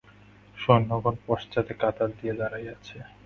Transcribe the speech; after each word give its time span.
সৈন্যগণ 0.57 1.15
পশ্চাতে 1.27 1.73
কাতার 1.81 2.09
দিয়া 2.17 2.35
দাঁড়াইয়াছে। 2.39 2.97